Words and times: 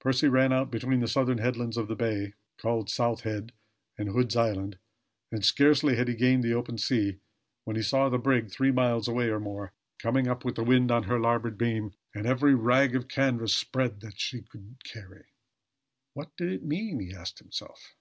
Percy 0.00 0.26
ran 0.26 0.52
out 0.52 0.68
between 0.68 0.98
the 0.98 1.06
southern 1.06 1.38
headland 1.38 1.76
of 1.76 1.86
the 1.86 1.94
bay, 1.94 2.34
called 2.58 2.90
South 2.90 3.20
Head 3.20 3.52
and 3.96 4.08
Hood's 4.08 4.34
Island, 4.34 4.78
and 5.30 5.44
scarcely 5.44 5.94
had 5.94 6.08
he 6.08 6.16
gained 6.16 6.42
the 6.42 6.54
open 6.54 6.76
sea 6.76 7.20
when 7.62 7.76
he 7.76 7.82
saw 7.82 8.08
the 8.08 8.18
brig 8.18 8.50
three 8.50 8.72
miles 8.72 9.06
away 9.06 9.28
or 9.28 9.38
more, 9.38 9.72
coming 10.00 10.26
up 10.26 10.44
with 10.44 10.56
the 10.56 10.64
wind 10.64 10.90
on 10.90 11.04
her 11.04 11.20
larboard 11.20 11.56
beam 11.56 11.92
and 12.16 12.26
every 12.26 12.56
rag 12.56 12.96
of 12.96 13.06
canvas 13.06 13.54
spread 13.54 14.00
that 14.00 14.18
she 14.18 14.42
could 14.42 14.74
carry. 14.82 15.26
What 16.14 16.36
did 16.36 16.50
it 16.50 16.64
mean? 16.64 16.98
he 16.98 17.14
asked 17.14 17.38
himself. 17.38 17.94